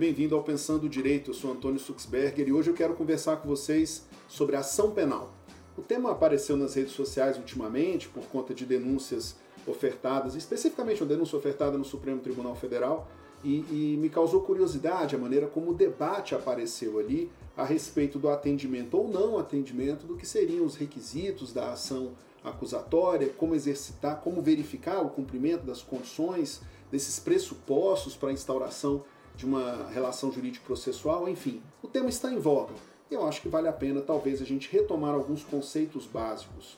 bem-vindo 0.00 0.34
ao 0.34 0.42
Pensando 0.42 0.88
Direito. 0.88 1.30
Eu 1.30 1.34
sou 1.34 1.52
Antônio 1.52 1.78
Suxberger 1.78 2.48
e 2.48 2.52
hoje 2.54 2.70
eu 2.70 2.74
quero 2.74 2.94
conversar 2.94 3.36
com 3.36 3.46
vocês 3.46 4.06
sobre 4.26 4.56
ação 4.56 4.92
penal. 4.92 5.30
O 5.76 5.82
tema 5.82 6.10
apareceu 6.10 6.56
nas 6.56 6.72
redes 6.72 6.94
sociais 6.94 7.36
ultimamente 7.36 8.08
por 8.08 8.24
conta 8.28 8.54
de 8.54 8.64
denúncias 8.64 9.36
ofertadas, 9.66 10.34
especificamente 10.34 11.02
uma 11.02 11.08
denúncia 11.10 11.36
ofertada 11.36 11.76
no 11.76 11.84
Supremo 11.84 12.18
Tribunal 12.22 12.56
Federal, 12.56 13.10
e, 13.44 13.58
e, 13.70 13.98
me 14.00 14.08
causou 14.08 14.40
curiosidade 14.40 15.14
a 15.14 15.18
maneira 15.18 15.46
como 15.46 15.72
o 15.72 15.74
debate 15.74 16.34
apareceu 16.34 16.98
ali 16.98 17.30
a 17.54 17.62
respeito 17.62 18.18
do 18.18 18.30
atendimento 18.30 18.96
ou 18.96 19.06
não 19.06 19.38
atendimento 19.38 20.06
do 20.06 20.16
que 20.16 20.26
seriam 20.26 20.64
os 20.64 20.76
requisitos 20.76 21.52
da 21.52 21.72
ação 21.72 22.12
acusatória, 22.42 23.28
como 23.36 23.54
exercitar, 23.54 24.22
como 24.22 24.40
verificar 24.40 25.02
o 25.02 25.10
cumprimento 25.10 25.66
das 25.66 25.82
condições, 25.82 26.62
desses 26.90 27.20
pressupostos 27.20 28.16
para 28.16 28.30
a 28.30 28.32
instauração 28.32 29.04
de 29.40 29.46
uma 29.46 29.88
relação 29.90 30.30
jurídico-processual, 30.30 31.26
enfim, 31.26 31.62
o 31.82 31.88
tema 31.88 32.10
está 32.10 32.30
em 32.30 32.38
voga. 32.38 32.74
Eu 33.10 33.26
acho 33.26 33.40
que 33.40 33.48
vale 33.48 33.68
a 33.68 33.72
pena 33.72 34.02
talvez 34.02 34.42
a 34.42 34.44
gente 34.44 34.70
retomar 34.70 35.14
alguns 35.14 35.42
conceitos 35.42 36.04
básicos. 36.04 36.76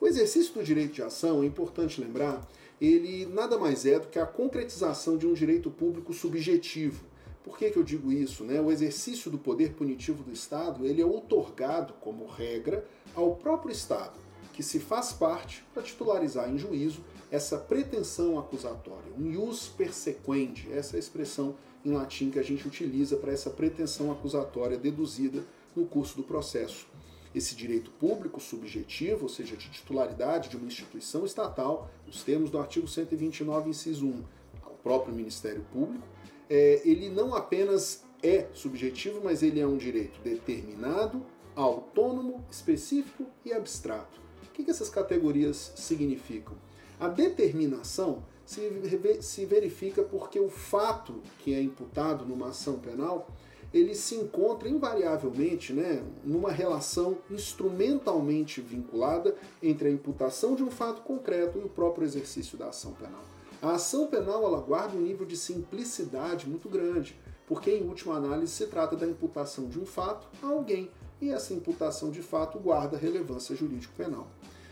O 0.00 0.06
exercício 0.06 0.54
do 0.54 0.62
direito 0.62 0.92
de 0.92 1.02
ação, 1.02 1.42
é 1.42 1.46
importante 1.46 2.00
lembrar, 2.00 2.46
ele 2.80 3.26
nada 3.26 3.58
mais 3.58 3.84
é 3.84 3.98
do 3.98 4.06
que 4.06 4.18
a 4.20 4.24
concretização 4.24 5.16
de 5.16 5.26
um 5.26 5.34
direito 5.34 5.72
público 5.72 6.12
subjetivo. 6.12 7.04
Por 7.42 7.58
que, 7.58 7.68
que 7.68 7.76
eu 7.76 7.82
digo 7.82 8.12
isso? 8.12 8.44
Né? 8.44 8.60
O 8.60 8.70
exercício 8.70 9.28
do 9.28 9.36
poder 9.36 9.72
punitivo 9.72 10.22
do 10.22 10.32
Estado 10.32 10.86
ele 10.86 11.02
é 11.02 11.04
outorgado, 11.04 11.94
como 11.94 12.26
regra, 12.26 12.86
ao 13.12 13.34
próprio 13.34 13.72
Estado, 13.72 14.16
que 14.52 14.62
se 14.62 14.78
faz 14.78 15.12
parte 15.12 15.64
para 15.74 15.82
titularizar 15.82 16.48
em 16.48 16.58
juízo 16.58 17.02
essa 17.30 17.58
pretensão 17.58 18.38
acusatória, 18.38 19.12
um 19.18 19.30
ius 19.30 19.68
persequendi, 19.68 20.72
essa 20.72 20.96
é 20.96 20.98
a 20.98 21.00
expressão 21.00 21.56
em 21.84 21.92
latim 21.92 22.30
que 22.30 22.38
a 22.38 22.42
gente 22.42 22.66
utiliza 22.66 23.16
para 23.16 23.32
essa 23.32 23.50
pretensão 23.50 24.10
acusatória 24.10 24.76
deduzida 24.76 25.44
no 25.76 25.86
curso 25.86 26.16
do 26.16 26.22
processo. 26.22 26.86
Esse 27.34 27.54
direito 27.54 27.90
público 27.92 28.40
subjetivo, 28.40 29.24
ou 29.24 29.28
seja, 29.28 29.56
de 29.56 29.70
titularidade 29.70 30.48
de 30.48 30.56
uma 30.56 30.66
instituição 30.66 31.24
estatal, 31.24 31.90
nos 32.06 32.22
termos 32.22 32.50
do 32.50 32.58
artigo 32.58 32.88
129, 32.88 33.70
inciso 33.70 34.06
1, 34.06 34.24
ao 34.62 34.72
próprio 34.82 35.14
Ministério 35.14 35.64
Público, 35.72 36.06
é, 36.48 36.80
ele 36.84 37.10
não 37.10 37.34
apenas 37.34 38.02
é 38.22 38.48
subjetivo, 38.54 39.20
mas 39.22 39.42
ele 39.42 39.60
é 39.60 39.66
um 39.66 39.76
direito 39.76 40.20
determinado, 40.22 41.24
autônomo, 41.54 42.44
específico 42.50 43.26
e 43.44 43.52
abstrato. 43.52 44.18
O 44.44 44.52
que, 44.52 44.64
que 44.64 44.70
essas 44.70 44.88
categorias 44.88 45.72
significam? 45.76 46.56
A 46.98 47.08
determinação 47.08 48.22
se 48.44 49.46
verifica 49.46 50.02
porque 50.02 50.40
o 50.40 50.48
fato 50.48 51.22
que 51.38 51.54
é 51.54 51.60
imputado 51.60 52.24
numa 52.24 52.48
ação 52.48 52.78
penal 52.78 53.28
ele 53.72 53.94
se 53.94 54.14
encontra 54.14 54.68
invariavelmente 54.68 55.72
né, 55.72 56.02
numa 56.24 56.50
relação 56.50 57.18
instrumentalmente 57.30 58.60
vinculada 58.60 59.36
entre 59.62 59.88
a 59.88 59.90
imputação 59.90 60.54
de 60.54 60.62
um 60.62 60.70
fato 60.70 61.02
concreto 61.02 61.58
e 61.58 61.62
o 61.62 61.68
próprio 61.68 62.06
exercício 62.06 62.56
da 62.56 62.68
ação 62.68 62.92
penal. 62.92 63.22
A 63.60 63.72
ação 63.72 64.06
penal 64.06 64.44
ela 64.44 64.60
guarda 64.60 64.96
um 64.96 65.02
nível 65.02 65.26
de 65.26 65.36
simplicidade 65.36 66.48
muito 66.48 66.68
grande, 66.68 67.18
porque 67.46 67.70
em 67.70 67.86
última 67.86 68.14
análise 68.14 68.52
se 68.52 68.66
trata 68.66 68.96
da 68.96 69.06
imputação 69.06 69.68
de 69.68 69.78
um 69.78 69.86
fato 69.86 70.28
a 70.42 70.46
alguém, 70.46 70.90
e 71.20 71.30
essa 71.30 71.52
imputação 71.52 72.10
de 72.10 72.22
fato 72.22 72.58
guarda 72.58 72.96
relevância 72.96 73.56
jurídico-penal. 73.56 74.28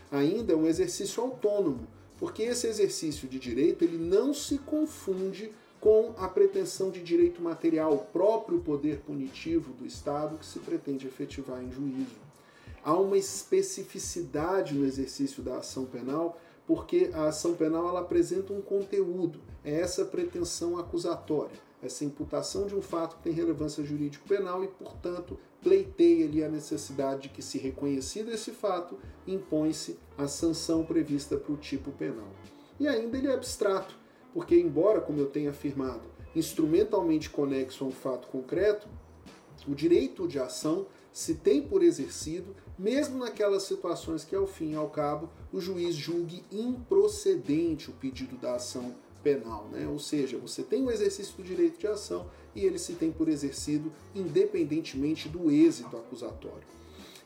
Ainda 0.09 0.53
é 0.53 0.55
um 0.55 0.65
exercício 0.65 1.21
autônomo, 1.21 1.85
porque 2.19 2.43
esse 2.43 2.67
exercício 2.67 3.27
de 3.27 3.39
direito 3.39 3.83
ele 3.83 3.97
não 3.97 4.33
se 4.33 4.57
confunde 4.59 5.51
com 5.79 6.13
a 6.17 6.27
pretensão 6.27 6.89
de 6.89 7.01
direito 7.01 7.41
material, 7.41 7.93
o 7.93 7.99
próprio 7.99 8.59
poder 8.59 8.99
punitivo 8.99 9.73
do 9.73 9.85
Estado 9.85 10.37
que 10.37 10.45
se 10.45 10.59
pretende 10.59 11.05
efetivar 11.05 11.61
em 11.63 11.71
juízo. 11.71 12.15
Há 12.83 12.93
uma 12.93 13.17
especificidade 13.17 14.73
no 14.73 14.85
exercício 14.85 15.43
da 15.43 15.57
ação 15.57 15.85
penal, 15.85 16.39
porque 16.65 17.11
a 17.13 17.27
ação 17.27 17.53
penal 17.53 17.87
ela 17.89 17.99
apresenta 17.99 18.53
um 18.53 18.61
conteúdo, 18.61 19.39
é 19.63 19.79
essa 19.79 20.03
pretensão 20.03 20.77
acusatória, 20.77 21.59
essa 21.81 22.03
imputação 22.03 22.65
de 22.65 22.75
um 22.75 22.81
fato 22.81 23.17
que 23.17 23.23
tem 23.23 23.33
relevância 23.33 23.83
jurídico-penal 23.83 24.63
e, 24.63 24.67
portanto, 24.67 25.37
pleiteia 25.61 26.25
ali 26.25 26.43
a 26.43 26.49
necessidade 26.49 27.23
de 27.23 27.29
que, 27.29 27.41
se 27.41 27.57
reconhecido 27.57 28.31
esse 28.31 28.51
fato, 28.51 28.97
impõe-se 29.25 29.97
a 30.17 30.27
sanção 30.27 30.85
prevista 30.85 31.37
para 31.37 31.53
o 31.53 31.57
tipo 31.57 31.91
penal. 31.91 32.29
E 32.79 32.87
ainda 32.87 33.17
ele 33.17 33.27
é 33.27 33.33
abstrato, 33.33 33.97
porque, 34.33 34.55
embora, 34.55 35.01
como 35.01 35.19
eu 35.19 35.27
tenha 35.27 35.49
afirmado, 35.49 36.03
instrumentalmente 36.35 37.29
conexo 37.29 37.83
a 37.83 37.87
um 37.87 37.91
fato 37.91 38.27
concreto, 38.27 38.87
o 39.67 39.73
direito 39.73 40.27
de 40.27 40.39
ação 40.39 40.85
se 41.11 41.33
tem 41.33 41.63
por 41.63 41.81
exercido, 41.81 42.55
mesmo 42.77 43.17
naquelas 43.17 43.63
situações 43.63 44.23
que, 44.23 44.35
ao 44.35 44.45
fim 44.45 44.73
e 44.73 44.75
ao 44.75 44.89
cabo, 44.89 45.29
o 45.51 45.59
juiz 45.59 45.95
julgue 45.95 46.43
improcedente 46.51 47.89
o 47.89 47.93
pedido 47.93 48.37
da 48.37 48.53
ação 48.53 48.95
penal. 49.27 49.67
Né? 49.69 49.85
Ou 49.85 49.99
seja, 49.99 50.37
você 50.37 50.63
tem 50.63 50.85
o 50.85 50.89
exercício 50.89 51.35
do 51.35 51.43
direito 51.43 51.77
de 51.77 51.87
ação 51.87 52.29
e 52.55 52.65
ele 52.65 52.79
se 52.79 52.93
tem 52.93 53.11
por 53.11 53.27
exercido 53.27 53.91
independentemente 54.15 55.27
do 55.27 55.51
êxito 55.51 55.97
acusatório. 55.97 56.77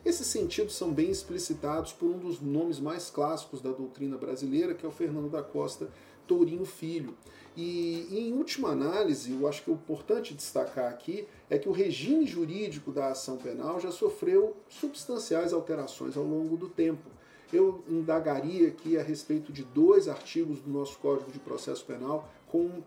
Esses 0.03 0.25
sentidos 0.25 0.75
são 0.75 0.91
bem 0.91 1.12
explicitados 1.12 1.94
por 1.94 2.07
um 2.07 2.17
dos 2.17 2.41
nomes 2.41 2.79
mais 2.79 3.12
clássicos 3.12 3.62
da 3.62 3.72
doutrina 3.72 4.17
brasileira, 4.17 4.73
que 4.73 4.84
é 4.84 4.89
o 4.89 4.91
Fernando 4.91 5.29
da 5.29 5.44
Costa 5.44 5.89
Tourinho 6.25 6.66
Filho. 6.66 7.16
E, 7.56 8.07
em 8.09 8.33
última 8.33 8.69
análise, 8.69 9.31
eu 9.31 9.47
acho 9.47 9.62
que 9.62 9.69
o 9.69 9.73
importante 9.73 10.33
destacar 10.33 10.89
aqui 10.89 11.28
é 11.50 11.59
que 11.59 11.69
o 11.69 11.72
regime 11.72 12.25
jurídico 12.25 12.91
da 12.91 13.09
ação 13.09 13.38
penal 13.38 13.79
já 13.79 13.91
sofreu 13.91 14.56
substanciais 14.69 15.53
alterações 15.53 16.18
ao 16.18 16.23
longo 16.23 16.57
do 16.57 16.68
tempo. 16.68 17.07
Eu 17.51 17.84
indagaria 17.89 18.69
aqui 18.69 18.97
a 18.97 19.03
respeito 19.03 19.51
de 19.51 19.63
dois 19.63 20.07
artigos 20.07 20.59
do 20.62 20.69
nosso 20.69 20.97
Código 21.00 21.31
de 21.31 21.39
Processo 21.39 21.85
Penal 21.85 22.29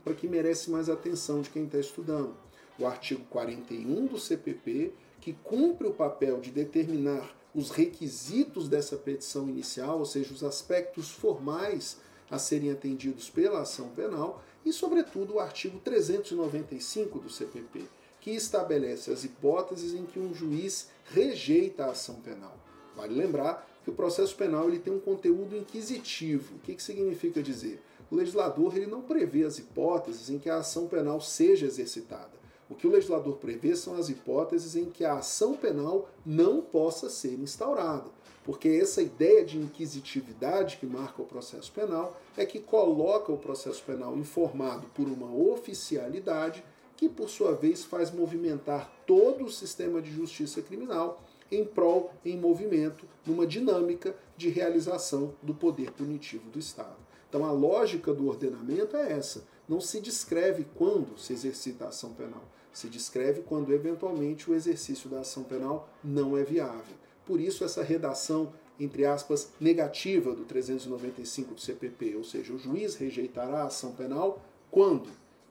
para 0.03 0.15
que 0.15 0.29
merece 0.29 0.71
mais 0.71 0.89
atenção 0.91 1.41
de 1.41 1.51
quem 1.51 1.65
está 1.65 1.79
estudando. 1.79 2.35
O 2.79 2.87
artigo 2.87 3.25
41 3.31 4.07
do 4.07 4.19
CPP, 4.19 4.93
que 5.21 5.33
cumpre 5.33 5.87
o 5.87 5.93
papel 5.93 6.41
de 6.41 6.51
determinar 6.51 7.35
os 7.55 7.71
requisitos 7.71 8.69
dessa 8.69 8.97
petição 8.97 9.49
inicial, 9.49 9.99
ou 10.01 10.05
seja, 10.05 10.35
os 10.35 10.43
aspectos 10.43 11.11
formais 11.11 11.99
a 12.31 12.39
serem 12.39 12.71
atendidos 12.71 13.31
pela 13.31 13.61
ação 13.61 13.91
penal, 13.91 14.43
e, 14.65 14.73
sobretudo, 14.73 15.35
o 15.35 15.41
artigo 15.41 15.79
395 15.79 17.21
do 17.21 17.31
CPP, 17.31 17.85
que 18.21 18.31
estabelece 18.33 19.11
as 19.11 19.25
hipóteses 19.25 19.95
em 19.95 20.05
que 20.05 20.19
um 20.19 20.35
juiz 20.35 20.89
rejeita 21.13 21.85
a 21.85 21.91
ação 21.91 22.17
penal. 22.17 22.57
Vale 22.97 23.15
lembrar 23.15 23.69
que 23.85 23.91
o 23.91 23.95
processo 23.95 24.35
penal 24.35 24.67
ele 24.67 24.79
tem 24.79 24.93
um 24.93 24.99
conteúdo 24.99 25.55
inquisitivo. 25.55 26.57
O 26.57 26.59
que, 26.61 26.75
que 26.75 26.83
significa 26.83 27.43
dizer? 27.43 27.83
O 28.11 28.17
legislador 28.17 28.75
ele 28.77 28.87
não 28.87 29.03
prevê 29.03 29.45
as 29.45 29.59
hipóteses 29.59 30.31
em 30.31 30.39
que 30.39 30.49
a 30.49 30.57
ação 30.57 30.87
penal 30.87 31.21
seja 31.21 31.67
exercitada. 31.67 32.33
O 32.69 32.75
que 32.75 32.87
o 32.87 32.91
legislador 32.91 33.37
prevê 33.37 33.77
são 33.77 33.95
as 33.97 34.09
hipóteses 34.09 34.75
em 34.75 34.87
que 34.87 35.05
a 35.05 35.19
ação 35.19 35.55
penal 35.55 36.09
não 36.25 36.63
possa 36.63 37.11
ser 37.11 37.35
instaurada. 37.35 38.11
Porque 38.43 38.69
essa 38.69 39.03
ideia 39.03 39.45
de 39.45 39.59
inquisitividade 39.59 40.77
que 40.79 40.87
marca 40.87 41.23
o 41.23 41.27
processo 41.27 41.71
penal 41.73 42.19
é 42.37 42.45
que 42.45 42.61
coloca 42.61 43.33
o 43.33 43.39
processo 43.39 43.83
penal 43.83 44.17
informado 44.17 44.87
por 44.95 45.07
uma 45.07 45.35
oficialidade 45.35 46.65
que, 46.97 47.09
por 47.09 47.29
sua 47.29 47.53
vez, 47.53 47.85
faz 47.85 48.11
movimentar 48.11 48.91
todo 49.07 49.45
o 49.45 49.51
sistema 49.51 50.01
de 50.01 50.11
justiça 50.11 50.63
criminal 50.63 51.23
em 51.55 51.65
prol, 51.65 52.13
em 52.25 52.37
movimento, 52.37 53.07
numa 53.27 53.47
dinâmica 53.47 54.15
de 54.37 54.49
realização 54.49 55.35
do 55.43 55.55
poder 55.55 55.93
punitivo 55.93 56.51
do 56.51 56.59
Estado. 56.59 56.97
Então 57.29 57.45
a 57.45 57.53
lógica 57.53 58.13
do 58.13 58.29
ordenamento 58.29 58.97
é 58.97 59.13
essa. 59.13 59.45
Não 59.69 59.81
se 59.81 60.01
descreve 60.01 60.67
quando 60.75 61.19
se 61.19 61.33
exercita 61.33 61.87
a 61.87 61.89
ação 61.89 62.13
penal. 62.13 62.45
Se 62.73 62.89
descreve 62.89 63.43
quando, 63.43 63.73
eventualmente, 63.73 64.51
o 64.51 64.55
exercício 64.55 65.09
da 65.09 65.21
ação 65.21 65.45
penal 65.45 65.89
não 66.03 66.37
é 66.37 66.43
viável. 66.43 66.97
Por 67.25 67.41
isso, 67.41 67.65
essa 67.65 67.83
redação, 67.83 68.53
entre 68.79 69.07
aspas, 69.07 69.51
negativa 69.61 70.35
do 70.35 70.45
395 70.45 71.55
do 71.55 71.61
CPP, 71.61 72.17
ou 72.17 72.25
seja, 72.25 72.53
o 72.53 72.59
juiz 72.59 72.97
rejeitará 72.97 73.63
a 73.63 73.67
ação 73.67 73.93
penal 73.93 74.43
quando? 74.71 75.09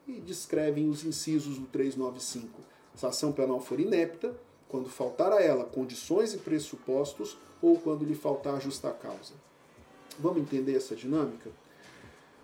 E 0.08 0.20
descrevem 0.20 0.90
os 0.90 1.04
incisos 1.06 1.58
do 1.58 1.66
395. 1.68 2.62
Se 2.94 3.06
a 3.06 3.10
ação 3.10 3.32
penal 3.32 3.60
for 3.60 3.80
inepta, 3.80 4.36
quando 4.74 4.90
faltar 4.90 5.32
a 5.32 5.40
ela 5.40 5.66
condições 5.66 6.34
e 6.34 6.40
pressupostos 6.40 7.38
ou 7.62 7.78
quando 7.78 8.04
lhe 8.04 8.16
faltar 8.16 8.60
justa 8.60 8.90
causa. 8.90 9.34
Vamos 10.18 10.42
entender 10.42 10.76
essa 10.76 10.96
dinâmica? 10.96 11.52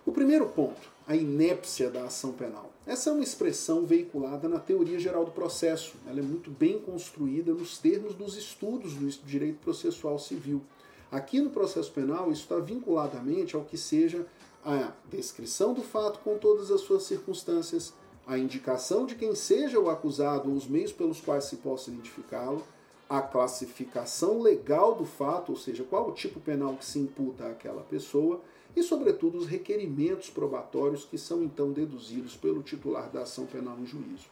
O 0.06 0.12
primeiro 0.12 0.46
ponto, 0.46 0.88
a 1.08 1.16
inépcia 1.16 1.90
da 1.90 2.04
ação 2.04 2.32
penal. 2.32 2.70
Essa 2.86 3.10
é 3.10 3.12
uma 3.12 3.24
expressão 3.24 3.84
veiculada 3.84 4.48
na 4.48 4.60
teoria 4.60 4.96
geral 5.00 5.24
do 5.24 5.32
processo. 5.32 5.94
Ela 6.06 6.20
é 6.20 6.22
muito 6.22 6.52
bem 6.52 6.78
construída 6.78 7.52
nos 7.52 7.78
termos 7.78 8.14
dos 8.14 8.36
estudos 8.36 8.94
do 8.94 9.10
direito 9.26 9.58
processual 9.58 10.16
civil. 10.16 10.62
Aqui 11.10 11.40
no 11.40 11.50
processo 11.50 11.90
penal, 11.90 12.30
isso 12.30 12.42
está 12.42 12.60
vinculadamente 12.60 13.56
ao 13.56 13.64
que 13.64 13.76
seja 13.76 14.24
a 14.64 14.92
descrição 15.10 15.74
do 15.74 15.82
fato 15.82 16.20
com 16.20 16.38
todas 16.38 16.70
as 16.70 16.82
suas 16.82 17.02
circunstâncias, 17.02 17.92
a 18.26 18.38
indicação 18.38 19.06
de 19.06 19.14
quem 19.14 19.34
seja 19.34 19.78
o 19.78 19.88
acusado 19.88 20.50
ou 20.50 20.56
os 20.56 20.66
meios 20.66 20.92
pelos 20.92 21.20
quais 21.20 21.44
se 21.44 21.56
possa 21.56 21.90
identificá-lo, 21.90 22.62
a 23.08 23.20
classificação 23.20 24.40
legal 24.40 24.94
do 24.94 25.04
fato, 25.04 25.50
ou 25.50 25.58
seja, 25.58 25.82
qual 25.82 26.08
o 26.08 26.12
tipo 26.12 26.38
penal 26.38 26.76
que 26.76 26.84
se 26.84 26.98
imputa 26.98 27.48
àquela 27.48 27.82
pessoa, 27.82 28.40
e, 28.76 28.84
sobretudo, 28.84 29.36
os 29.36 29.46
requerimentos 29.46 30.30
probatórios 30.30 31.04
que 31.04 31.18
são 31.18 31.42
então 31.42 31.72
deduzidos 31.72 32.36
pelo 32.36 32.62
titular 32.62 33.10
da 33.10 33.22
ação 33.22 33.46
penal 33.46 33.76
em 33.80 33.86
juízo. 33.86 34.26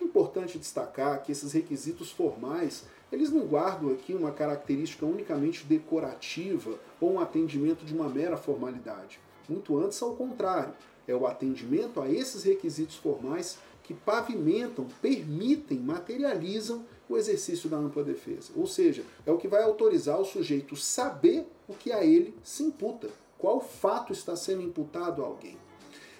É 0.00 0.04
importante 0.04 0.58
destacar 0.58 1.22
que 1.22 1.32
esses 1.32 1.52
requisitos 1.52 2.12
formais, 2.12 2.84
eles 3.10 3.30
não 3.30 3.46
guardam 3.46 3.90
aqui 3.90 4.14
uma 4.14 4.30
característica 4.30 5.04
unicamente 5.04 5.64
decorativa 5.64 6.78
ou 7.00 7.14
um 7.14 7.20
atendimento 7.20 7.84
de 7.84 7.94
uma 7.94 8.08
mera 8.08 8.36
formalidade. 8.36 9.18
Muito 9.48 9.76
antes, 9.78 10.00
ao 10.00 10.14
contrário, 10.14 10.72
é 11.06 11.14
o 11.14 11.26
atendimento 11.26 12.00
a 12.00 12.10
esses 12.10 12.42
requisitos 12.42 12.96
formais 12.96 13.58
que 13.82 13.92
pavimentam, 13.92 14.86
permitem, 15.02 15.78
materializam 15.78 16.84
o 17.08 17.16
exercício 17.16 17.68
da 17.68 17.76
ampla 17.76 18.02
defesa. 18.02 18.50
Ou 18.56 18.66
seja, 18.66 19.04
é 19.26 19.30
o 19.30 19.36
que 19.36 19.46
vai 19.46 19.62
autorizar 19.62 20.18
o 20.18 20.24
sujeito 20.24 20.74
saber 20.74 21.46
o 21.68 21.74
que 21.74 21.92
a 21.92 22.04
ele 22.04 22.34
se 22.42 22.62
imputa, 22.62 23.08
qual 23.38 23.60
fato 23.60 24.12
está 24.12 24.34
sendo 24.34 24.62
imputado 24.62 25.22
a 25.22 25.26
alguém. 25.26 25.58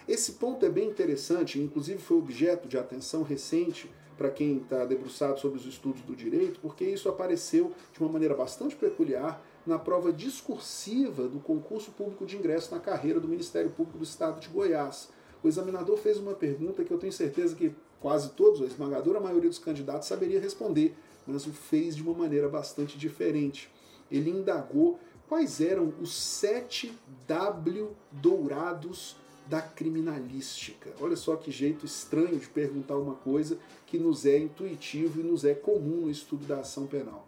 Esse 0.07 0.33
ponto 0.33 0.67
é 0.67 0.69
bem 0.69 0.89
interessante, 0.89 1.59
inclusive 1.59 1.99
foi 1.99 2.19
objeto 2.19 2.69
de 2.69 2.77
atenção 2.77 3.23
recente 3.23 3.91
para 4.17 4.31
quem 4.31 4.59
está 4.59 4.85
debruçado 4.85 5.39
sobre 5.41 5.59
os 5.59 5.67
estudos 5.67 6.03
do 6.03 6.15
direito, 6.15 6.61
porque 6.61 6.85
isso 6.85 7.09
apareceu 7.09 7.73
de 7.93 8.01
uma 8.01 8.09
maneira 8.09 8.35
bastante 8.35 8.77
peculiar 8.77 9.43
na 9.67 9.79
prova 9.79 10.13
discursiva 10.13 11.27
do 11.29 11.41
concurso 11.41 11.91
público 11.93 12.27
de 12.27 12.37
ingresso 12.37 12.75
na 12.75 12.81
carreira 12.81 13.19
do 13.19 13.29
Ministério 13.29 13.71
Público 13.71 13.99
do 13.99 14.05
Estado 14.05 14.41
de 14.41 14.49
Goiás. 14.49 15.09
O 15.43 15.49
examinador 15.49 15.97
fez 15.97 16.19
uma 16.19 16.35
pergunta 16.35 16.85
que 16.85 16.91
eu 16.91 16.99
tenho 16.99 17.13
certeza 17.13 17.55
que 17.55 17.75
quase 18.01 18.31
todos, 18.31 18.61
a 18.61 18.67
esmagadora 18.67 19.21
maioria 19.21 19.49
dos 19.49 19.59
candidatos 19.59 20.09
saberia 20.09 20.39
responder, 20.39 20.95
mas 21.27 21.47
o 21.47 21.53
fez 21.53 21.97
de 21.97 22.03
uma 22.03 22.13
maneira 22.13 22.49
bastante 22.49 22.99
diferente. 22.99 23.71
Ele 24.11 24.31
indagou 24.31 24.99
quais 25.27 25.61
eram 25.61 25.93
os 26.01 26.15
sete 26.15 26.93
W 27.27 27.91
dourados 28.13 29.17
da 29.47 29.61
criminalística. 29.61 30.95
Olha 31.01 31.17
só 31.17 31.37
que 31.37 31.51
jeito 31.51 31.85
estranho 31.85 32.39
de 32.39 32.49
perguntar 32.49 32.97
uma 32.97 33.15
coisa 33.15 33.59
que 33.87 33.99
nos 33.99 34.25
é 34.25 34.39
intuitivo 34.39 35.21
e 35.21 35.23
nos 35.23 35.45
é 35.45 35.55
comum 35.55 36.03
no 36.03 36.11
estudo 36.11 36.47
da 36.47 36.61
ação 36.61 36.87
penal. 36.87 37.27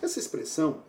Essa 0.00 0.18
expressão, 0.18 0.82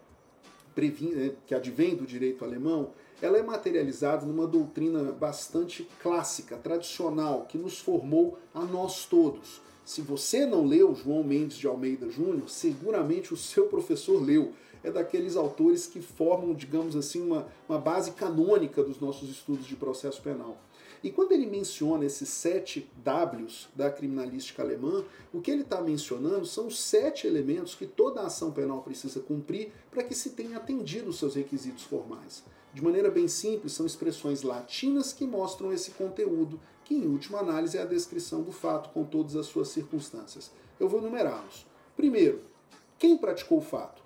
né, 0.76 1.36
que 1.46 1.54
advém 1.54 1.96
do 1.96 2.06
direito 2.06 2.44
alemão, 2.44 2.92
ela 3.22 3.38
é 3.38 3.44
materializada 3.44 4.26
numa 4.26 4.48
doutrina 4.48 5.12
bastante 5.12 5.88
clássica, 6.02 6.58
tradicional, 6.58 7.46
que 7.46 7.58
nos 7.58 7.80
formou 7.80 8.38
a 8.54 8.66
nós 8.66 9.06
todos. 9.06 9.62
Se 9.86 10.02
você 10.02 10.46
não 10.46 10.66
leu 10.66 10.96
João 10.96 11.24
Mendes 11.24 11.58
de 11.58 11.68
Almeida 11.68 12.10
Júnior, 12.10 12.50
seguramente 12.50 13.34
o 13.34 13.38
seu 13.38 13.68
professor 13.68 14.22
leu 14.22 14.54
é 14.84 14.92
daqueles 14.92 15.36
autores 15.36 15.88
que 15.88 16.02
formam, 16.02 16.54
digamos 16.54 16.96
assim, 16.96 17.22
uma, 17.22 17.48
uma 17.68 17.80
base 17.80 18.12
canônica 18.12 18.84
dos 18.84 19.00
nossos 19.00 19.30
estudos 19.30 19.66
de 19.66 19.76
processo 19.76 20.22
penal. 20.22 20.58
E 21.04 21.12
quando 21.12 21.34
ele 21.34 21.46
menciona 21.46 22.06
esses 22.06 22.30
sete 22.30 22.90
Ws 23.04 23.68
da 23.76 23.92
criminalística 23.92 24.64
alemã, 24.64 25.04
o 25.34 25.42
que 25.42 25.52
ele 25.52 25.64
está 25.64 25.82
mencionando 25.82 26.46
são 26.46 26.68
os 26.68 26.80
sete 26.80 27.28
elementos 27.28 27.76
que 27.76 27.86
toda 27.86 28.22
ação 28.22 28.54
penal 28.54 28.82
precisa 28.82 29.20
cumprir 29.20 29.74
para 29.92 30.02
que 30.02 30.16
se 30.16 30.30
tenha 30.30 30.56
atendido 30.56 31.10
os 31.10 31.20
seus 31.20 31.36
requisitos 31.36 31.84
formais. 31.84 32.42
De 32.74 32.82
maneira 32.82 33.12
bem 33.12 33.28
simples, 33.28 33.74
são 33.74 33.86
expressões 33.86 34.44
latinas 34.44 35.12
que 35.12 35.28
mostram 35.28 35.74
esse 35.74 35.92
conteúdo, 35.92 36.58
que 36.86 36.96
em 36.96 37.06
última 37.06 37.40
análise 37.40 37.78
é 37.78 37.82
a 37.82 37.86
descrição 37.86 38.42
do 38.42 38.54
fato 38.54 38.90
com 38.90 39.04
todas 39.04 39.36
as 39.36 39.48
suas 39.48 39.68
circunstâncias. 39.68 40.52
Eu 40.80 40.88
vou 40.88 41.02
numerá-los. 41.02 41.68
Primeiro, 41.98 42.42
quem 42.98 43.18
praticou 43.18 43.58
o 43.58 43.62
fato? 43.62 44.02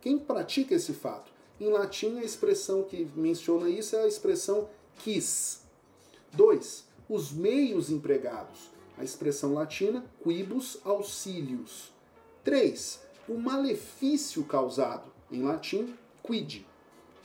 Quem 0.00 0.16
pratica 0.16 0.76
esse 0.76 0.92
fato? 0.92 1.32
Em 1.60 1.68
latim, 1.68 2.18
a 2.18 2.24
expressão 2.24 2.84
que 2.84 3.08
menciona 3.16 3.68
isso 3.68 3.96
é 3.96 4.04
a 4.04 4.08
expressão 4.08 4.68
quis. 4.98 5.65
2. 6.36 6.84
Os 7.08 7.32
meios 7.32 7.90
empregados. 7.90 8.70
A 8.98 9.04
expressão 9.04 9.54
latina 9.54 10.04
quibus 10.22 10.78
auxilius. 10.84 11.92
3. 12.44 13.00
O 13.28 13.38
malefício 13.38 14.44
causado. 14.44 15.10
Em 15.30 15.42
latim, 15.42 15.94
quid. 16.22 16.64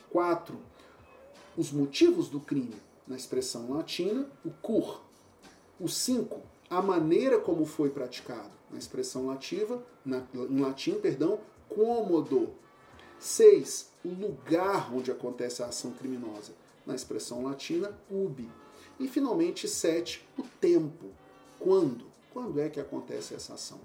4. 0.09 0.57
Os 1.57 1.71
motivos 1.71 2.29
do 2.29 2.39
crime. 2.39 2.75
Na 3.07 3.15
expressão 3.15 3.71
latina, 3.71 4.29
o 4.43 4.49
cur. 4.49 5.01
O 5.79 5.87
5. 5.87 6.41
A 6.69 6.81
maneira 6.81 7.39
como 7.39 7.65
foi 7.65 7.89
praticado. 7.89 8.51
Na 8.69 8.77
expressão 8.77 9.27
lativa, 9.27 9.83
na, 10.05 10.23
em 10.33 10.59
latim, 10.59 10.93
perdão, 10.95 11.39
cômodo. 11.67 12.53
6. 13.19 13.91
O 14.03 14.09
lugar 14.09 14.93
onde 14.93 15.11
acontece 15.11 15.61
a 15.61 15.67
ação 15.67 15.91
criminosa, 15.91 16.53
na 16.85 16.95
expressão 16.95 17.43
latina, 17.43 17.95
ubi. 18.09 18.49
E 18.99 19.07
finalmente, 19.07 19.67
7. 19.67 20.25
O 20.37 20.43
tempo. 20.59 21.07
Quando? 21.59 22.05
Quando 22.33 22.59
é 22.59 22.69
que 22.69 22.79
acontece 22.79 23.33
essa 23.33 23.53
ação? 23.53 23.79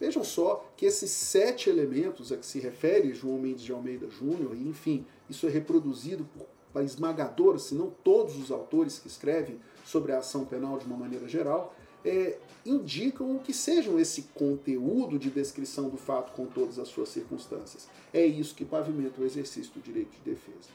Vejam 0.00 0.24
só 0.24 0.66
que 0.76 0.86
esses 0.86 1.10
sete 1.10 1.68
elementos 1.68 2.32
a 2.32 2.36
que 2.36 2.46
se 2.46 2.58
refere 2.58 3.12
João 3.12 3.38
Mendes 3.38 3.62
de 3.62 3.70
Almeida 3.70 4.08
Júnior, 4.08 4.56
e 4.56 4.66
enfim, 4.66 5.04
isso 5.28 5.46
é 5.46 5.50
reproduzido 5.50 6.26
por 6.72 6.82
esmagadora, 6.82 7.58
se 7.58 7.74
não 7.74 7.90
todos 8.02 8.38
os 8.38 8.50
autores 8.50 8.98
que 8.98 9.08
escrevem 9.08 9.60
sobre 9.84 10.12
a 10.12 10.18
ação 10.18 10.46
penal 10.46 10.78
de 10.78 10.86
uma 10.86 10.96
maneira 10.96 11.28
geral, 11.28 11.74
é, 12.02 12.38
indicam 12.64 13.36
o 13.36 13.40
que 13.40 13.52
sejam 13.52 13.98
esse 14.00 14.22
conteúdo 14.34 15.18
de 15.18 15.28
descrição 15.28 15.90
do 15.90 15.98
fato 15.98 16.32
com 16.32 16.46
todas 16.46 16.78
as 16.78 16.88
suas 16.88 17.10
circunstâncias. 17.10 17.86
É 18.12 18.24
isso 18.24 18.54
que 18.54 18.64
pavimenta 18.64 19.20
o 19.20 19.24
exercício 19.24 19.72
do 19.74 19.80
direito 19.80 20.12
de 20.12 20.30
defesa. 20.30 20.70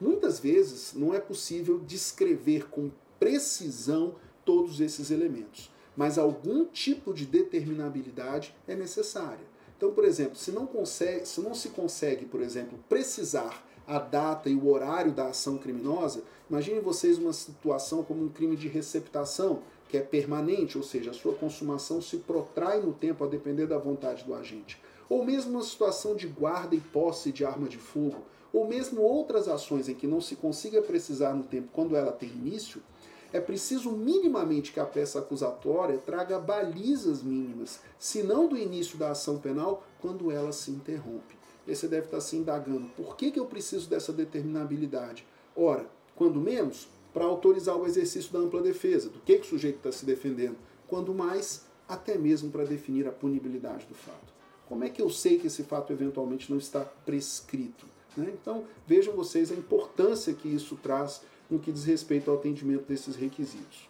Muitas 0.00 0.40
vezes 0.40 0.94
não 0.94 1.12
é 1.12 1.20
possível 1.20 1.78
descrever 1.80 2.70
com 2.70 2.90
precisão 3.20 4.16
todos 4.44 4.80
esses 4.80 5.12
elementos, 5.12 5.70
mas 5.96 6.18
algum 6.18 6.64
tipo 6.64 7.14
de 7.14 7.26
determinabilidade 7.26 8.52
é 8.66 8.74
necessária. 8.74 9.46
Então, 9.76 9.92
por 9.92 10.04
exemplo, 10.04 10.36
se 10.36 10.50
não, 10.50 10.66
consegue, 10.66 11.26
se 11.26 11.40
não 11.40 11.54
se 11.54 11.68
consegue, 11.68 12.24
por 12.24 12.42
exemplo, 12.42 12.78
precisar 12.88 13.64
a 13.86 13.98
data 13.98 14.48
e 14.48 14.54
o 14.54 14.68
horário 14.68 15.12
da 15.12 15.28
ação 15.28 15.58
criminosa, 15.58 16.22
imagine 16.48 16.80
vocês 16.80 17.18
uma 17.18 17.32
situação 17.32 18.02
como 18.02 18.24
um 18.24 18.28
crime 18.28 18.56
de 18.56 18.68
receptação, 18.68 19.62
que 19.88 19.96
é 19.96 20.00
permanente, 20.00 20.78
ou 20.78 20.84
seja, 20.84 21.10
a 21.10 21.14
sua 21.14 21.34
consumação 21.34 22.00
se 22.00 22.18
protrai 22.18 22.80
no 22.80 22.92
tempo 22.92 23.24
a 23.24 23.26
depender 23.26 23.66
da 23.66 23.78
vontade 23.78 24.24
do 24.24 24.34
agente. 24.34 24.80
Ou 25.08 25.24
mesmo 25.24 25.52
uma 25.52 25.62
situação 25.62 26.14
de 26.14 26.28
guarda 26.28 26.74
e 26.76 26.80
posse 26.80 27.32
de 27.32 27.44
arma 27.44 27.68
de 27.68 27.78
fogo, 27.78 28.22
ou 28.52 28.68
mesmo 28.68 29.00
outras 29.00 29.48
ações 29.48 29.88
em 29.88 29.94
que 29.94 30.06
não 30.06 30.20
se 30.20 30.36
consiga 30.36 30.82
precisar 30.82 31.34
no 31.34 31.44
tempo 31.44 31.68
quando 31.72 31.96
ela 31.96 32.12
tem 32.12 32.28
início, 32.28 32.82
é 33.32 33.40
preciso 33.40 33.92
minimamente 33.92 34.72
que 34.72 34.80
a 34.80 34.86
peça 34.86 35.18
acusatória 35.18 35.98
traga 35.98 36.38
balizas 36.38 37.22
mínimas, 37.22 37.80
se 37.98 38.22
não 38.22 38.48
do 38.48 38.56
início 38.56 38.98
da 38.98 39.10
ação 39.10 39.38
penal, 39.38 39.84
quando 40.00 40.30
ela 40.30 40.52
se 40.52 40.70
interrompe. 40.70 41.38
E 41.66 41.74
você 41.74 41.86
deve 41.86 42.06
estar 42.06 42.20
se 42.20 42.36
indagando, 42.36 42.88
por 42.96 43.16
que, 43.16 43.30
que 43.30 43.38
eu 43.38 43.46
preciso 43.46 43.88
dessa 43.88 44.12
determinabilidade? 44.12 45.24
Ora, 45.54 45.86
quando 46.16 46.40
menos, 46.40 46.88
para 47.12 47.24
autorizar 47.24 47.76
o 47.76 47.86
exercício 47.86 48.32
da 48.32 48.40
ampla 48.40 48.62
defesa, 48.62 49.08
do 49.08 49.20
que, 49.20 49.38
que 49.38 49.46
o 49.46 49.50
sujeito 49.50 49.76
está 49.76 49.92
se 49.92 50.04
defendendo, 50.04 50.56
quando 50.88 51.14
mais, 51.14 51.64
até 51.88 52.18
mesmo 52.18 52.50
para 52.50 52.64
definir 52.64 53.06
a 53.06 53.12
punibilidade 53.12 53.86
do 53.86 53.94
fato. 53.94 54.32
Como 54.68 54.84
é 54.84 54.88
que 54.88 55.02
eu 55.02 55.10
sei 55.10 55.38
que 55.38 55.48
esse 55.48 55.62
fato 55.64 55.92
eventualmente 55.92 56.50
não 56.50 56.58
está 56.58 56.80
prescrito? 56.80 57.86
Né? 58.16 58.32
Então 58.40 58.64
vejam 58.86 59.14
vocês 59.14 59.50
a 59.50 59.54
importância 59.54 60.32
que 60.32 60.48
isso 60.48 60.76
traz 60.76 61.22
no 61.50 61.58
que 61.58 61.72
diz 61.72 61.84
respeito 61.84 62.30
ao 62.30 62.36
atendimento 62.36 62.86
desses 62.86 63.16
requisitos. 63.16 63.88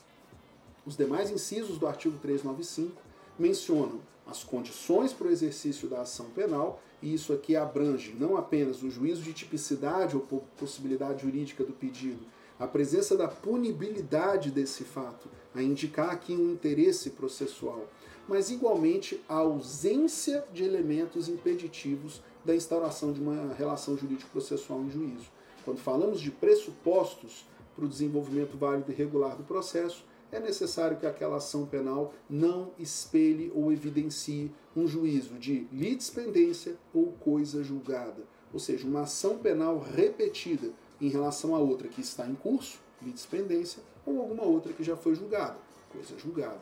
Os 0.87 0.97
demais 0.97 1.31
incisos 1.31 1.79
do 1.79 1.87
artigo 1.87 2.19
395 2.19 3.00
mencionam 3.38 4.00
as 4.26 4.43
condições 4.45 5.12
para 5.12 5.26
o 5.26 5.31
exercício 5.31 5.88
da 5.88 6.02
ação 6.02 6.26
penal, 6.31 6.81
e 7.02 7.12
isso 7.12 7.33
aqui 7.33 7.57
abrange 7.57 8.14
não 8.19 8.37
apenas 8.37 8.83
o 8.83 8.90
juízo 8.90 9.23
de 9.23 9.33
tipicidade 9.33 10.17
ou 10.17 10.23
possibilidade 10.59 11.23
jurídica 11.23 11.64
do 11.64 11.73
pedido, 11.73 12.25
a 12.59 12.67
presença 12.67 13.17
da 13.17 13.26
punibilidade 13.26 14.50
desse 14.50 14.85
fato, 14.85 15.29
a 15.55 15.62
indicar 15.62 16.11
aqui 16.11 16.35
um 16.35 16.52
interesse 16.52 17.11
processual, 17.11 17.88
mas 18.29 18.50
igualmente 18.50 19.21
a 19.29 19.37
ausência 19.37 20.45
de 20.52 20.62
elementos 20.62 21.29
impeditivos 21.29 22.23
da 22.45 22.55
instauração 22.55 23.12
de 23.12 23.21
uma 23.21 23.55
relação 23.55 23.97
jurídico-processual 23.97 24.81
em 24.83 24.90
juízo. 24.90 25.26
Quando 25.64 25.79
falamos 25.79 26.21
de 26.21 26.31
pressupostos 26.31 27.47
para 27.75 27.85
o 27.85 27.88
desenvolvimento 27.88 28.57
válido 28.57 28.90
e 28.90 28.95
regular 28.95 29.37
do 29.37 29.45
processo, 29.45 30.05
é 30.33 30.38
necessário 30.38 30.97
que 30.97 31.07
aquela 31.07 31.37
ação 31.37 31.67
penal 31.67 32.14
não 32.29 32.71
espelhe 32.79 33.50
ou 33.55 33.73
evidencie 33.73 34.52
um 34.76 34.87
juízo 34.87 35.35
de 35.35 35.67
litispendência 35.73 36.76
ou 36.95 37.12
coisa 37.12 37.64
julgada, 37.64 38.23
ou 38.52 38.61
seja, 38.61 38.87
uma 38.87 39.02
ação 39.02 39.38
penal 39.38 39.79
repetida 39.79 40.71
em 41.00 41.09
relação 41.09 41.55
a 41.55 41.59
outra 41.59 41.88
que 41.88 42.00
está 42.00 42.26
em 42.26 42.35
curso, 42.35 42.79
litispendência, 43.02 43.83
ou 44.07 44.21
alguma 44.21 44.45
outra 44.45 44.73
que 44.73 44.85
já 44.85 44.97
foi 44.97 45.14
julgada, 45.14 45.59
coisa 45.90 46.17
julgada. 46.19 46.61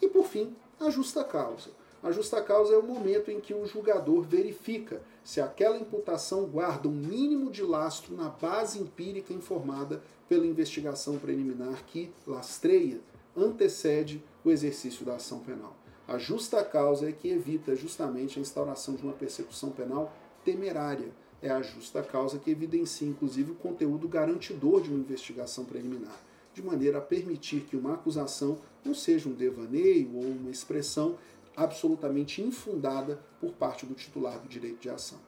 E 0.00 0.08
por 0.08 0.24
fim, 0.24 0.54
a 0.80 0.88
justa 0.90 1.22
causa. 1.22 1.70
A 2.02 2.10
justa 2.10 2.42
causa 2.42 2.74
é 2.74 2.76
o 2.76 2.82
momento 2.82 3.30
em 3.30 3.40
que 3.40 3.54
o 3.54 3.64
julgador 3.64 4.22
verifica 4.22 5.00
se 5.22 5.40
aquela 5.40 5.78
imputação 5.78 6.46
guarda 6.46 6.88
um 6.88 6.92
mínimo 6.92 7.48
de 7.48 7.62
lastro 7.62 8.16
na 8.16 8.28
base 8.28 8.80
empírica 8.80 9.32
informada 9.32 10.02
pela 10.28 10.44
investigação 10.44 11.16
preliminar 11.16 11.84
que 11.86 12.12
lastreia, 12.26 13.00
antecede 13.36 14.22
o 14.44 14.50
exercício 14.50 15.04
da 15.06 15.14
ação 15.14 15.38
penal. 15.40 15.76
A 16.08 16.18
justa 16.18 16.64
causa 16.64 17.08
é 17.08 17.12
que 17.12 17.28
evita 17.28 17.76
justamente 17.76 18.38
a 18.38 18.42
instauração 18.42 18.96
de 18.96 19.04
uma 19.04 19.12
persecução 19.12 19.70
penal 19.70 20.12
temerária. 20.44 21.10
É 21.40 21.50
a 21.50 21.62
justa 21.62 22.02
causa 22.02 22.38
que 22.38 22.50
evidencia, 22.50 23.06
inclusive, 23.06 23.52
o 23.52 23.56
conteúdo 23.56 24.08
garantidor 24.08 24.82
de 24.82 24.90
uma 24.90 24.98
investigação 24.98 25.64
preliminar, 25.64 26.20
de 26.52 26.62
maneira 26.62 26.98
a 26.98 27.00
permitir 27.00 27.60
que 27.60 27.76
uma 27.76 27.94
acusação 27.94 28.58
não 28.84 28.94
seja 28.94 29.28
um 29.28 29.34
devaneio 29.34 30.16
ou 30.16 30.24
uma 30.24 30.50
expressão 30.50 31.16
absolutamente 31.56 32.42
infundada 32.42 33.20
por 33.40 33.52
parte 33.52 33.84
do 33.86 33.94
titular 33.94 34.38
do 34.38 34.48
direito 34.48 34.80
de 34.80 34.90
ação. 34.90 35.18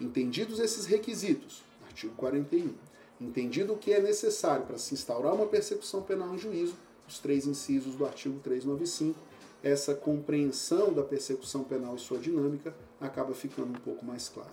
Entendidos 0.00 0.58
esses 0.58 0.86
requisitos, 0.86 1.62
artigo 1.84 2.14
41, 2.16 2.74
entendido 3.20 3.72
o 3.72 3.78
que 3.78 3.92
é 3.92 4.00
necessário 4.00 4.66
para 4.66 4.78
se 4.78 4.94
instaurar 4.94 5.34
uma 5.34 5.46
persecução 5.46 6.02
penal 6.02 6.34
em 6.34 6.38
juízo, 6.38 6.74
os 7.08 7.18
três 7.18 7.46
incisos 7.46 7.94
do 7.94 8.04
artigo 8.04 8.40
395, 8.40 9.18
essa 9.62 9.94
compreensão 9.94 10.92
da 10.92 11.02
persecução 11.02 11.62
penal 11.62 11.94
e 11.94 12.00
sua 12.00 12.18
dinâmica 12.18 12.74
acaba 13.00 13.32
ficando 13.32 13.70
um 13.70 13.80
pouco 13.80 14.04
mais 14.04 14.28
clara. 14.28 14.50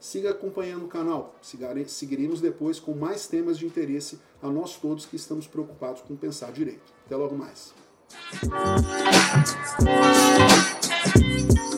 Siga 0.00 0.30
acompanhando 0.30 0.84
o 0.84 0.88
canal, 0.88 1.34
seguiremos 1.86 2.40
depois 2.40 2.78
com 2.78 2.92
mais 2.94 3.26
temas 3.26 3.56
de 3.56 3.64
interesse 3.64 4.18
a 4.42 4.48
nós 4.48 4.76
todos 4.76 5.06
que 5.06 5.16
estamos 5.16 5.46
preocupados 5.46 6.02
com 6.02 6.14
pensar 6.16 6.52
direito. 6.52 6.92
Até 7.06 7.16
logo 7.16 7.34
mais. 7.34 7.72
Thank 8.10 8.52
you. 11.58 11.73